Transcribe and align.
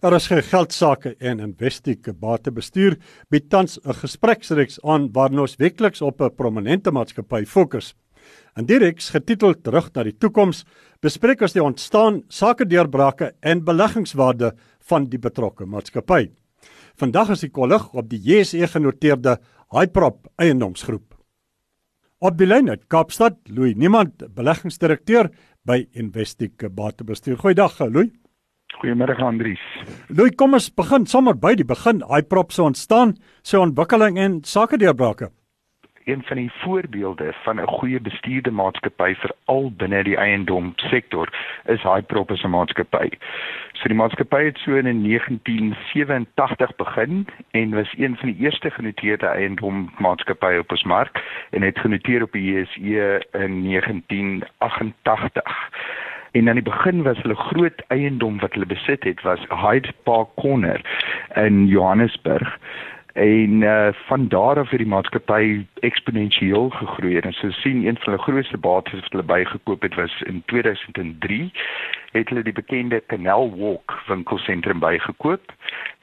Daar 0.00 0.14
is 0.16 0.30
geld 0.32 0.72
sake 0.72 1.10
en 1.20 1.42
Investec 1.44 2.06
batebestuur 2.16 2.94
bied 3.28 3.50
tans 3.52 3.78
'n 3.84 3.92
gespreksreeks 3.92 4.78
aan 4.80 5.12
waarin 5.12 5.38
ons 5.38 5.56
weekliks 5.56 6.00
op 6.00 6.22
'n 6.22 6.34
prominente 6.34 6.90
maatskappy 6.90 7.44
fokus. 7.44 7.94
In 8.56 8.64
die 8.66 8.78
reeks 8.78 9.10
getiteld 9.10 9.62
Terug 9.62 9.92
na 9.92 10.02
die 10.02 10.16
toekoms 10.16 10.64
bespreek 11.02 11.42
ons 11.42 11.52
die 11.52 11.62
ontstaan, 11.62 12.22
sake 12.28 12.66
deurbrake 12.66 13.34
en 13.40 13.64
beleggingswaarde 13.64 14.54
van 14.78 15.04
die 15.04 15.18
betrokke 15.18 15.66
maatskappy. 15.66 16.30
Vandag 16.96 17.30
is 17.30 17.40
die 17.40 17.50
kollig 17.50 17.92
op 17.92 18.08
die 18.08 18.20
JSE 18.22 18.66
genoteerde 18.66 19.38
Hyprop 19.68 20.28
eiendomsgroep. 20.36 21.14
Op 22.20 22.38
die 22.38 22.46
lyn 22.46 22.70
uit 22.70 22.88
Kaapstad, 22.88 23.36
Louis 23.48 23.74
Niemand, 23.76 24.34
beleggingsdirekteur 24.34 25.30
by 25.62 25.88
Investec 25.92 26.74
batebestuur. 26.74 27.36
Goeiedag, 27.36 27.78
Louis. 27.78 28.10
Goeiemôre 28.78 29.22
Andries. 29.22 29.60
Louis, 30.08 30.32
kom 30.36 30.54
ons 30.54 30.70
begin 30.70 31.06
sommer 31.06 31.34
by 31.34 31.54
die 31.58 31.66
begin. 31.66 32.02
Hyprop 32.08 32.52
se 32.52 32.62
ontstaan, 32.62 33.16
sy 33.42 33.60
ontwikkeling 33.60 34.18
en 34.18 34.40
sake 34.44 34.78
deurbrake. 34.80 35.30
Een 36.04 36.22
van 36.24 36.36
die 36.36 36.52
voorbeelde 36.52 37.34
van 37.42 37.60
'n 37.60 37.66
goeie 37.66 38.00
bestuurde 38.00 38.50
maatskappy 38.50 39.14
veral 39.14 39.72
binne 39.76 40.02
die 40.02 40.16
eiendom 40.16 40.72
sektor 40.76 41.28
is 41.64 41.82
Hyprop 41.82 42.30
as 42.30 42.42
'n 42.42 42.50
maatskappy. 42.50 43.08
So 43.72 43.88
die 43.88 43.96
maatskappy 43.96 44.44
het 44.44 44.58
so 44.58 44.74
in 44.74 45.02
1987 45.02 46.76
begin 46.76 47.26
en 47.50 47.74
was 47.74 47.94
een 47.96 48.16
van 48.16 48.32
die 48.32 48.44
eerste 48.44 48.70
genoteerde 48.70 49.26
eiendom 49.26 49.90
maatskappye 49.98 50.58
op 50.58 50.70
ons 50.70 50.82
mark 50.82 51.22
en 51.50 51.62
het 51.62 51.78
genoteer 51.78 52.22
op 52.22 52.32
die 52.32 52.52
JSE 52.52 53.26
in 53.32 53.62
1988. 53.62 55.68
En 56.30 56.48
aan 56.48 56.54
die 56.54 56.62
begin 56.62 57.02
was 57.02 57.18
hulle 57.22 57.34
groot 57.34 57.82
eiendom 57.86 58.38
wat 58.38 58.52
hulle 58.52 58.66
besit 58.66 59.04
het 59.04 59.22
was 59.22 59.40
Hyde 59.48 59.92
Park 60.02 60.28
Corner 60.34 60.80
in 61.34 61.66
Johannesburg. 61.66 62.58
En 63.12 63.60
uh, 63.60 63.88
van 63.92 64.28
daar 64.28 64.58
af 64.58 64.70
het 64.70 64.78
die 64.78 64.88
maatskappy 64.88 65.66
eksponensieel 65.80 66.68
gegroei 66.70 67.18
en 67.18 67.32
so 67.32 67.50
sien 67.50 67.86
een 67.86 67.98
van 67.98 68.12
hulle 68.12 68.22
grootste 68.22 68.58
bates 68.58 69.00
wat 69.00 69.10
hulle 69.10 69.22
bygekoop 69.22 69.82
het 69.82 69.94
was 69.94 70.22
in 70.22 70.42
2003 70.46 71.52
het 72.12 72.28
hulle 72.28 72.42
die 72.42 72.52
bekende 72.52 73.02
Canal 73.06 73.50
Walk 73.56 74.02
winkelsentrum 74.06 74.78
bygekoop. 74.78 75.52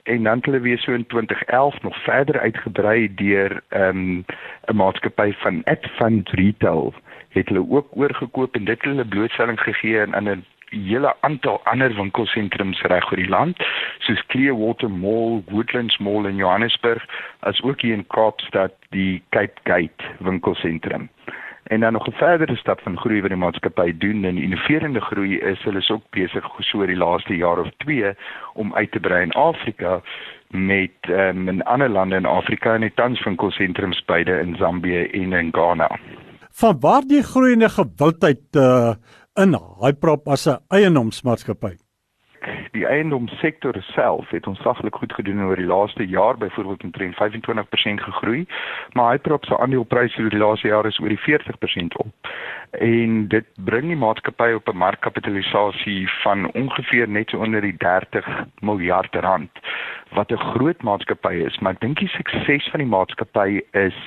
En 0.03 0.23
dan 0.23 0.35
het 0.35 0.45
hulle 0.45 0.59
weer 0.59 0.79
so 0.79 0.91
in 0.91 1.05
2011 1.05 1.81
nog 1.81 2.03
verder 2.03 2.39
uitgebrei 2.39 3.13
deur 3.15 3.61
um, 3.69 4.25
'n 4.65 4.75
maatskappy 4.75 5.33
van 5.33 5.63
Adfund 5.63 6.29
Retail 6.29 6.93
het 7.37 7.49
hulle 7.49 7.65
ook 7.69 7.87
oorgekoop 7.91 8.55
en 8.55 8.65
dit 8.65 8.81
hulle 8.81 9.05
blootstelling 9.05 9.59
gegee 9.59 10.01
aan 10.01 10.29
'n 10.29 10.45
hele 10.69 11.15
aantal 11.19 11.61
ander 11.63 11.95
winkelsentrums 11.95 12.81
reg 12.81 13.11
oor 13.11 13.21
die 13.21 13.29
land 13.29 13.63
soos 13.99 14.25
Clearwater 14.27 14.91
Mall, 14.91 15.43
Woodlands 15.47 15.97
Mall 15.97 16.25
in 16.25 16.35
Johannesburg 16.35 17.05
as 17.39 17.61
ook 17.61 17.81
hier 17.81 17.93
in 17.93 18.07
Kaapstad 18.07 18.73
die 18.89 19.23
Cape 19.29 19.59
Gate 19.63 20.03
winkelsentrum. 20.19 21.09
En 21.63 21.79
dan 21.79 21.93
nog 21.93 22.07
'n 22.07 22.11
verdere 22.11 22.55
stap 22.55 22.81
van 22.81 22.97
groei 22.97 23.21
wat 23.21 23.29
die 23.29 23.39
maatskappy 23.39 23.97
doen 23.97 24.23
en 24.23 24.37
innoverende 24.37 25.01
groei 25.01 25.39
is 25.39 25.63
hulle 25.63 25.77
is 25.77 25.91
ook 25.91 26.03
besig 26.09 26.45
so 26.59 26.77
oor 26.77 26.87
die 26.87 26.95
laaste 26.95 27.35
jaar 27.35 27.59
of 27.59 27.69
2 27.77 28.13
om 28.53 28.75
uit 28.75 28.91
te 28.91 28.99
brei 28.99 29.21
in 29.21 29.31
Afrika 29.31 30.01
met 30.47 30.91
um, 31.09 31.49
in 31.49 31.63
ander 31.63 31.89
lande 31.89 32.15
in 32.15 32.25
Afrika 32.25 32.75
en 32.75 32.93
tans 32.93 33.23
winkelsentrums 33.23 34.05
beide 34.05 34.39
in 34.39 34.55
Zambië 34.55 35.03
en 35.03 35.33
in 35.33 35.49
Ghana 35.51 35.99
van 36.59 36.79
waar 36.79 37.05
die 37.05 37.23
groeiende 37.23 37.69
gewildheid 37.69 38.55
uh, 38.57 38.93
in 39.33 39.53
Hyprop 39.81 40.27
as 40.27 40.47
'n 40.47 40.57
eiendomsmaatskappy. 40.67 41.75
Die 42.71 42.85
eiendomssektor 42.85 43.75
self 43.81 44.29
het 44.29 44.47
ons 44.47 44.61
saglik 44.61 44.95
goed 44.95 45.13
gedoen 45.13 45.43
oor 45.43 45.55
die 45.55 45.65
laaste 45.65 46.07
jaar, 46.07 46.37
byvoorbeeld 46.37 46.83
omtrent 46.83 47.15
25% 47.15 48.03
gegroei, 48.03 48.45
maar 48.93 49.11
Hyprop 49.11 49.45
se 49.45 49.57
aandelepryse 49.57 50.21
oor 50.21 50.29
die 50.29 50.39
laaste 50.39 50.67
jaar 50.67 50.85
is 50.85 50.99
oor 50.99 51.09
die 51.09 51.23
40% 51.25 51.97
op. 51.97 52.31
En 52.71 53.27
dit 53.27 53.45
bring 53.55 53.87
die 53.87 54.01
maatskappy 54.05 54.51
op 54.53 54.69
'n 54.69 54.77
markkapitalisasie 54.77 56.09
van 56.23 56.51
ongeveer 56.53 57.09
net 57.09 57.29
so 57.29 57.37
onder 57.37 57.61
die 57.61 57.77
30 57.77 58.25
miljard 58.59 59.15
rand, 59.15 59.51
wat 60.11 60.31
'n 60.31 60.45
groot 60.53 60.81
maatskappy 60.81 61.33
is, 61.33 61.59
maar 61.59 61.73
ek 61.73 61.79
dink 61.79 61.99
die 61.99 62.13
sukses 62.17 62.69
van 62.69 62.79
die 62.79 62.89
maatskappy 62.89 63.61
is 63.71 63.97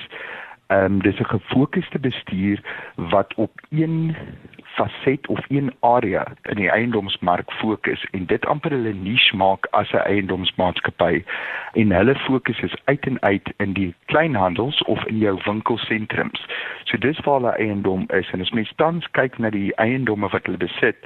Ehm 0.71 0.83
um, 0.85 1.01
dis 1.01 1.19
'n 1.19 1.25
gefokusde 1.25 1.99
bestuur 1.99 2.59
wat 2.95 3.33
op 3.35 3.51
een 3.69 4.15
faset 4.63 5.27
of 5.27 5.39
een 5.47 5.73
area 5.79 6.27
in 6.41 6.55
die 6.55 6.69
eiendomsmark 6.69 7.51
fokus 7.51 8.05
en 8.11 8.25
dit 8.25 8.45
amper 8.45 8.71
hulle 8.71 8.93
niche 8.93 9.35
maak 9.35 9.67
as 9.71 9.91
'n 9.91 9.97
eiendomsmaatskappy 9.97 11.23
en 11.73 11.91
hulle 11.91 12.15
fokus 12.15 12.59
is 12.59 12.75
uit 12.83 13.05
en 13.05 13.21
uit 13.21 13.53
in 13.57 13.73
die 13.73 13.95
kleinhandels 14.05 14.81
of 14.83 15.05
in 15.05 15.17
jou 15.17 15.39
winkelsentrums. 15.43 16.45
So 16.83 16.97
dis 16.97 17.19
waar 17.19 17.39
hulle 17.39 17.55
eiendom 17.57 18.05
is 18.07 18.31
en 18.31 18.41
as 18.41 18.51
mens 18.51 18.73
tans 18.75 19.11
kyk 19.11 19.37
na 19.37 19.49
die 19.49 19.75
eiendomme 19.75 20.29
wat 20.29 20.45
hulle 20.45 20.57
besit, 20.57 20.97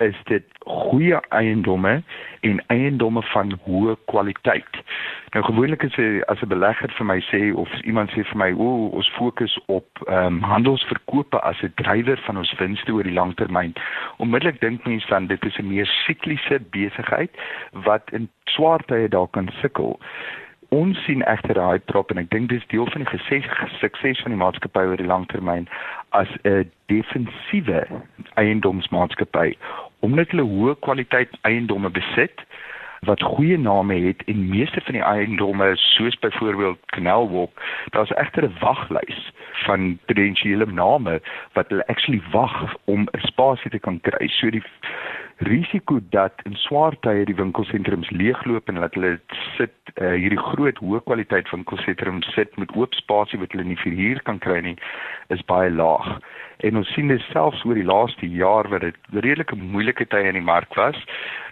is 0.00 0.16
dit 0.24 0.44
goeie 0.64 1.20
eiendomme 1.28 2.02
en 2.40 2.62
eiendomme 2.66 3.22
van 3.22 3.52
hoë 3.64 3.96
kwaliteit. 4.12 4.80
Nou 5.34 5.44
gewoonlik 5.44 5.84
as 5.84 5.96
'n 5.96 6.22
as 6.32 6.42
'n 6.42 6.48
belegger 6.48 6.90
vir 6.98 7.06
my 7.06 7.20
sê 7.30 7.54
of 7.54 7.68
iemand 7.82 8.10
sê 8.10 8.24
vir 8.24 8.36
my, 8.36 8.52
"O, 8.52 8.88
ons 8.88 9.08
fokus 9.08 9.58
op 9.66 9.86
ehm 10.06 10.26
um, 10.26 10.42
handelsverkope 10.42 11.40
as 11.40 11.62
'n 11.62 11.72
drywer 11.74 12.18
van 12.26 12.36
ons 12.36 12.54
winste 12.58 12.92
oor 12.92 13.02
die 13.02 13.18
lang 13.20 13.34
termyn." 13.36 13.72
Onmiddellik 14.16 14.60
dink 14.60 14.86
mense 14.86 15.08
dan 15.08 15.26
dit 15.26 15.44
is 15.44 15.58
'n 15.58 15.68
meer 15.68 15.86
sikliese 16.06 16.60
besigheid 16.70 17.30
wat 17.72 18.02
in 18.12 18.28
swaar 18.44 18.84
tye 18.84 19.08
dalk 19.08 19.32
kan 19.32 19.48
sukkel 19.60 19.98
ons 20.70 20.98
sien 21.04 21.22
egter 21.26 21.58
daai 21.58 21.80
drop 21.90 22.10
en 22.10 22.20
ek 22.22 22.30
dink 22.30 22.50
dis 22.50 22.66
deel 22.70 22.86
van 22.94 23.02
die 23.02 23.10
gesig 23.10 23.46
sukses 23.80 24.20
van 24.22 24.34
die 24.34 24.38
maatskappy 24.38 24.84
oor 24.86 25.00
die 25.00 25.08
lang 25.08 25.26
termyn 25.32 25.66
as 26.14 26.30
'n 26.44 26.70
defensiewe 26.92 27.82
eiendomsmaatskappy 28.42 29.56
omdat 30.00 30.30
hulle 30.32 30.46
hoë 30.48 30.78
kwaliteit 30.86 31.38
eiendomme 31.42 31.90
besit 31.90 32.44
wat 33.08 33.22
goeie 33.22 33.56
name 33.58 33.94
het 33.94 34.22
en 34.28 34.48
meeste 34.48 34.80
van 34.84 34.92
die 34.98 35.02
eiendomme 35.02 35.70
soos 35.76 36.18
byvoorbeeld 36.18 36.78
Canal 36.86 37.30
Walk 37.30 37.62
daar's 37.96 38.10
egter 38.10 38.44
'n 38.44 38.56
waglys 38.60 39.32
van 39.64 39.98
potensiële 40.06 40.66
name 40.66 41.20
wat 41.52 41.68
hulle 41.68 41.86
actually 41.86 42.22
wag 42.30 42.74
om 42.84 43.08
'n 43.12 43.26
spasie 43.26 43.70
te 43.70 43.78
kan 43.78 44.00
kry. 44.00 44.28
So 44.28 44.50
die 44.50 44.62
risiko 45.40 45.98
dat 46.12 46.32
in 46.44 46.56
swaar 46.60 46.96
tye 47.00 47.24
die 47.24 47.36
winkelsentrums 47.36 48.10
leegloop 48.12 48.68
en 48.68 48.80
dat 48.82 48.94
hulle 48.98 49.14
sit 49.56 49.72
uh, 49.94 50.12
hierdie 50.12 50.40
groot 50.40 50.80
hoë 50.84 51.00
kwaliteit 51.06 51.48
winkelsentrums 51.54 52.28
sit 52.36 52.56
met 52.60 52.74
oop 52.76 52.96
spasie 52.98 53.40
wat 53.40 53.54
hulle 53.56 53.64
nie 53.70 53.78
vir 53.80 53.96
huur 53.96 54.20
kan 54.28 54.40
kry 54.44 54.60
nie 54.66 54.76
is 55.32 55.44
baie 55.48 55.70
laag. 55.72 56.18
En 56.66 56.76
ons 56.76 56.92
sien 56.92 57.08
dit 57.08 57.24
selfs 57.30 57.64
oor 57.64 57.78
die 57.78 57.88
laaste 57.88 58.28
jaar 58.28 58.68
wat 58.68 58.84
dit 58.84 59.14
redelike 59.16 59.56
moeilike 59.56 60.04
tye 60.12 60.28
in 60.28 60.36
die 60.36 60.44
mark 60.44 60.76
was 60.76 61.00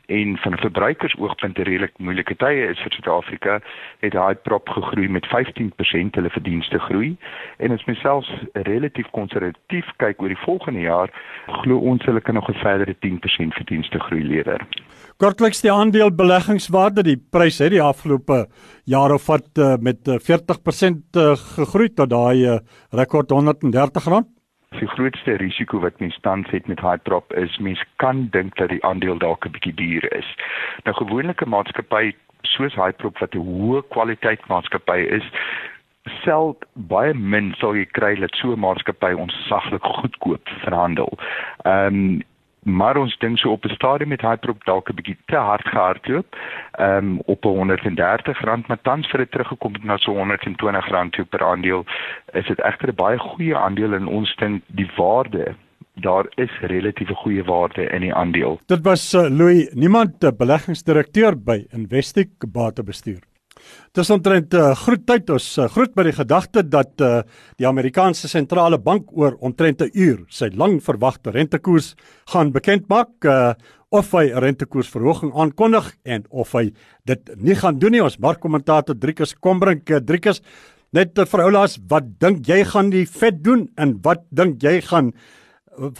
en 0.08 0.36
van 0.36 0.52
'n 0.52 0.58
verbruikersoogpunt 0.58 1.58
'n 1.58 1.62
redelik 1.62 1.98
moeilike 1.98 2.36
tye 2.36 2.68
is 2.72 2.80
vir 2.82 2.92
Suid-Afrika 2.92 3.60
het 4.00 4.12
daai 4.12 4.34
prop 4.34 4.68
gegroei 4.68 5.08
met 5.08 5.26
15% 5.26 6.14
hulle 6.14 6.30
verdienste 6.30 6.78
groei 6.78 7.16
en 7.56 7.70
as 7.70 7.84
mens 7.84 8.00
selfs 8.00 8.30
relatief 8.52 9.10
konservatief 9.10 9.86
kyk 9.96 10.22
oor 10.22 10.28
die 10.28 10.44
volgende 10.44 10.80
jaar 10.80 11.10
glo 11.46 11.78
ons 11.78 12.04
hulle 12.04 12.20
kan 12.20 12.34
nog 12.34 12.48
'n 12.48 12.54
verdere 12.54 12.94
10% 12.98 13.54
verdienste 13.54 13.98
groei 13.98 14.24
lewer. 14.24 14.66
Kortliks 15.16 15.60
die 15.60 15.72
aandeel 15.72 16.10
beleggingswaarde 16.14 17.02
die 17.02 17.22
prys 17.30 17.58
het 17.58 17.70
die 17.70 17.82
afgelope 17.82 18.46
jaar 18.84 19.12
of 19.12 19.26
wat 19.26 19.48
uh, 19.58 19.76
met 19.80 19.98
40% 20.08 21.02
uh, 21.16 21.36
gegroei 21.36 21.88
tot 21.94 22.10
daai 22.10 22.60
rekord 22.90 23.30
130 23.30 24.04
rand 24.04 24.37
Die 24.78 24.88
grootste 24.88 25.32
risiko 25.32 25.80
wat 25.82 25.98
mens 25.98 26.18
tans 26.20 26.50
het 26.50 26.66
met 26.66 26.80
Hyprop 26.80 27.32
is 27.32 27.58
mens 27.58 27.82
kan 27.96 28.28
dink 28.30 28.56
dat 28.56 28.68
die 28.68 28.84
aandeel 28.84 29.18
dalk 29.18 29.46
'n 29.46 29.50
bietjie 29.50 29.74
duur 29.74 30.12
is. 30.16 30.28
Nou 30.84 30.96
gewoonlike 30.96 31.46
maatskappy 31.46 32.14
soos 32.42 32.74
Hyprop 32.74 33.18
wat 33.18 33.34
'n 33.34 33.42
hoë 33.42 33.82
kwaliteit 33.88 34.46
maatskappy 34.46 35.00
is, 35.18 35.26
sel 36.22 36.56
baie 36.74 37.14
min 37.14 37.54
sou 37.58 37.74
jy 37.76 37.84
kry 37.84 38.14
dat 38.20 38.34
so 38.34 38.52
'n 38.52 38.60
maatskappy 38.60 39.12
ons 39.12 39.34
saglik 39.48 39.82
goedkoop 39.82 40.48
verhandel. 40.64 41.18
Ehm 41.64 41.86
um, 41.86 42.22
maar 42.68 42.96
ons 42.96 43.18
dink 43.18 43.38
so 43.38 43.50
op 43.50 43.64
'n 43.64 43.74
stadium 43.74 44.08
met 44.08 44.20
Hyprop 44.20 44.64
dalk 44.64 44.90
'n 44.90 44.94
bietjie 44.94 45.16
te 45.26 45.36
hard 45.36 45.68
gehardloop 45.68 46.36
um, 46.80 47.20
op 47.24 47.42
130 47.42 48.40
rand 48.40 48.66
maar 48.66 48.80
tans 48.82 49.08
vir 49.10 49.18
dit 49.18 49.30
teruggekom 49.30 49.72
het 49.72 49.84
na 49.84 49.96
so 49.96 50.12
120 50.12 50.88
rand 50.88 51.12
toe 51.12 51.24
per 51.24 51.44
aandeel 51.44 51.84
is 52.32 52.46
dit 52.46 52.60
egter 52.60 52.88
'n 52.88 52.94
baie 52.94 53.18
goeie 53.18 53.56
aandeel 53.56 53.92
en 53.92 54.06
ons 54.06 54.36
dink 54.36 54.62
die 54.66 54.90
waarde 54.96 55.54
daar 56.00 56.26
is 56.34 56.50
relatief 56.60 57.08
goeie 57.08 57.44
waarde 57.44 57.82
in 57.82 58.00
die 58.00 58.14
aandeel. 58.14 58.60
Dit 58.66 58.82
was 58.82 59.14
uh, 59.14 59.28
Louis, 59.28 59.70
niemand 59.74 60.36
beleggingsdirekteur 60.36 61.42
by 61.42 61.66
Investec 61.70 62.28
Batebestuur. 62.52 63.22
Dis 63.96 64.10
omtrent 64.10 64.54
uh, 64.54 64.74
groet 64.74 65.06
tyd 65.06 65.30
ons 65.30 65.46
uh, 65.58 65.68
groet 65.72 65.94
by 65.96 66.04
die 66.08 66.16
gedagte 66.16 66.62
dat 66.62 67.00
uh, 67.00 67.22
die 67.58 67.66
Amerikaanse 67.68 68.28
sentrale 68.28 68.78
bank 68.78 69.10
oor 69.12 69.36
omtrent 69.40 69.82
'n 69.82 69.90
uur 69.94 70.24
sy 70.28 70.50
lang 70.54 70.80
verwagte 70.82 71.30
rentekoers 71.30 71.94
gaan 72.32 72.52
bekend 72.52 72.88
maak 72.88 73.24
uh, 73.24 73.54
of 73.90 74.12
hy 74.12 74.28
'n 74.28 74.40
rentekoersverhoging 74.44 75.32
aankondig 75.34 75.94
en 76.04 76.24
of 76.30 76.52
hy 76.52 76.72
dit 77.04 77.30
nie 77.36 77.54
gaan 77.54 77.78
doen 77.78 77.92
nie. 77.92 78.02
Ons 78.02 78.18
markkommentator 78.18 78.94
Driekus 78.94 79.34
Kombrink, 79.34 79.84
Driekus, 79.84 80.42
net 80.92 81.16
vir 81.16 81.44
oulaas, 81.44 81.78
wat 81.88 82.18
dink 82.20 82.46
jy 82.48 82.64
gaan 82.64 82.90
die 82.90 83.06
Fed 83.06 83.42
doen 83.42 83.68
en 83.76 83.98
wat 84.02 84.24
dink 84.30 84.62
jy 84.62 84.80
gaan 84.80 85.12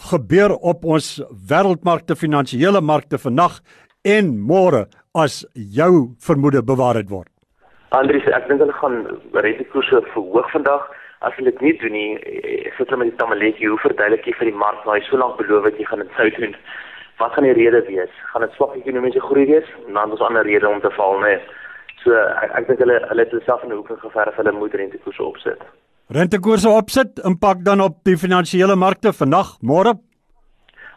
gebeur 0.09 0.53
op 0.53 0.85
ons 0.85 1.21
wêreldmarkte, 1.49 2.15
finansiële 2.15 2.81
markte 2.81 3.17
vannag 3.17 3.61
en 4.03 4.37
môre 4.37 4.87
as 5.15 5.45
jou 5.53 6.15
vermoede 6.19 6.61
bewaar 6.63 6.95
het 6.95 7.09
word? 7.09 7.29
Andries, 7.89 8.25
ek 8.29 8.45
dink 8.45 8.61
hulle 8.61 8.73
gaan 8.77 8.97
rentekoerse 9.33 10.01
verhoog 10.13 10.49
vandag. 10.53 10.83
As 11.25 11.33
hulle 11.35 11.49
dit 11.51 11.61
nie 11.65 11.73
doen 11.81 11.95
nie, 11.95 12.09
ek 12.67 12.75
sit 12.77 12.91
hulle 12.91 13.01
met 13.01 13.09
die 13.09 13.17
tamaletjie, 13.17 13.71
hoe 13.71 13.79
verduidelik 13.81 14.27
jy 14.29 14.35
vir 14.37 14.51
die 14.51 14.59
mark 14.61 14.83
nou 14.85 14.97
so 15.07 15.17
lank 15.17 15.39
beloof 15.39 15.65
het 15.65 15.79
jy 15.81 15.87
gaan 15.89 16.03
dit 16.03 16.11
sou 16.17 16.27
doen? 16.37 16.53
Wat 17.19 17.33
gaan 17.33 17.47
die 17.49 17.55
rede 17.57 17.81
wees? 17.87 18.11
Gaan 18.31 18.45
dit 18.45 18.53
swak 18.55 18.75
ekonomiese 18.77 19.23
groei 19.25 19.47
wees? 19.49 19.71
Dan 19.87 20.13
is 20.13 20.21
ander 20.23 20.45
rede 20.45 20.69
om 20.69 20.79
te 20.83 20.91
val, 20.95 21.17
nee. 21.23 21.39
So 22.03 22.13
ek, 22.13 22.53
ek 22.61 22.69
dink 22.69 22.83
hulle 22.85 22.99
hulle 23.09 23.25
het 23.25 23.33
self 23.47 23.65
in 23.65 23.73
'n 23.73 23.79
hoek 23.81 23.89
geverf, 24.05 24.37
hulle 24.37 24.51
moet 24.51 24.77
rentekoerse 24.77 25.23
opsit. 25.23 25.65
Rentekoerse 26.13 26.69
opsit 26.69 27.19
impak 27.25 27.65
dan 27.65 27.81
op 27.81 27.97
die 28.05 28.17
finansiële 28.17 28.75
markte 28.75 29.13
vandag, 29.13 29.57
môre? 29.61 29.97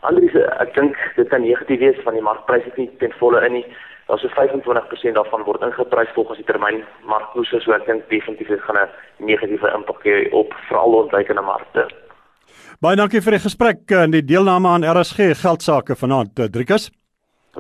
Andries, 0.02 0.36
ek 0.60 0.74
dink 0.74 0.96
dit 1.16 1.28
kan 1.28 1.40
negatief 1.40 1.80
wees 1.80 1.98
van 2.04 2.14
die 2.14 2.22
markpryse 2.22 2.70
nie 2.76 2.90
ten 2.98 3.12
volle 3.18 3.40
in 3.46 3.52
nie. 3.52 3.66
Daar 4.12 4.20
so 4.20 4.28
25% 4.28 5.14
daarvan 5.16 5.44
word 5.44 5.62
ingeprys 5.64 6.10
volgens 6.14 6.36
die 6.36 6.44
termyn 6.44 6.82
markkoerse, 7.08 7.60
so 7.64 7.72
ek 7.72 7.86
dink 7.86 8.02
definitief 8.10 8.50
dit 8.52 8.60
gaan 8.60 8.76
'n 8.76 8.90
negatiewe 9.24 9.70
impak 9.72 10.02
hê 10.04 10.28
op 10.40 10.52
veral 10.68 10.96
ontwykende 10.98 11.40
markte. 11.40 11.86
Baie 12.80 12.96
dankie 12.96 13.22
vir 13.24 13.32
die 13.32 13.44
gesprek 13.48 13.90
en 14.02 14.10
die 14.10 14.24
deelname 14.24 14.68
aan 14.68 14.84
RSG 14.84 15.32
geldsaake 15.44 15.96
vanaand, 15.96 16.34
Driekus. 16.52 16.90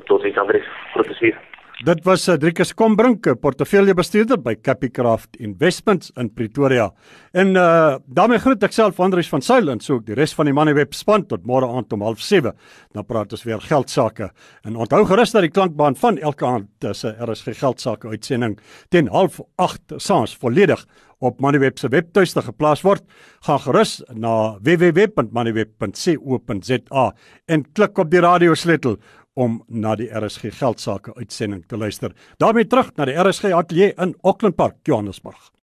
Tot 0.04 0.20
sien 0.20 0.38
Andries. 0.38 0.68
Professor 0.92 1.51
Dit 1.82 2.04
was 2.06 2.28
Driekus 2.38 2.70
Kombrink, 2.78 3.26
portefeuljebestuurder 3.42 4.38
by 4.38 4.52
Capicraft 4.62 5.34
Investments 5.42 6.12
in 6.14 6.28
Pretoria. 6.30 6.92
En 7.34 7.58
uh 7.58 7.98
daarmee 8.06 8.38
groet 8.38 8.62
ek 8.62 8.70
self 8.76 9.00
Andrius 9.02 9.26
van 9.32 9.42
Sail 9.42 9.66
en 9.72 9.80
so 9.82 9.96
ook 9.96 10.04
die 10.06 10.14
res 10.14 10.30
van 10.38 10.46
die 10.46 10.54
Moneyweb 10.54 10.94
span 10.94 11.26
tot 11.26 11.42
môre 11.48 11.66
aand 11.66 11.92
om 11.96 12.02
07:30. 12.06 12.54
Dan 12.94 13.06
praat 13.08 13.32
ons 13.34 13.42
weer 13.42 13.60
geld 13.66 13.90
sake. 13.90 14.30
En 14.62 14.76
onthou 14.76 15.04
gerus 15.10 15.32
dat 15.34 15.42
die 15.42 15.50
klankbaan 15.50 15.96
van 15.98 16.18
elke 16.18 16.46
aand 16.46 16.68
se 16.94 17.16
RSG 17.18 17.58
geld 17.58 17.80
sake 17.80 18.08
uitsending 18.08 18.60
teen 18.88 19.08
08:30 19.10 19.98
saans 19.98 20.36
volledig 20.36 20.86
op 21.18 21.40
Moneyweb 21.40 21.78
se 21.78 21.88
webtuiste 21.88 22.42
geplaas 22.42 22.82
word. 22.82 23.02
Gaan 23.46 23.60
gerus 23.60 24.02
na 24.14 24.58
www.moneyweb.co.za 24.62 27.14
en 27.46 27.72
klik 27.72 27.98
op 27.98 28.10
die 28.10 28.20
radiosleutel 28.20 28.96
om 29.34 29.62
na 29.68 29.94
die 29.96 30.10
RSG 30.10 30.52
geldsaake 30.58 31.14
uitsending 31.14 31.64
te 31.66 31.76
luister. 31.76 32.12
daarmee 32.36 32.66
terug 32.66 32.92
na 32.96 33.04
die 33.04 33.16
RSG 33.16 33.52
ateljee 33.52 33.94
in 33.96 34.16
Auckland 34.22 34.56
Park, 34.56 34.76
Johannesburg. 34.82 35.52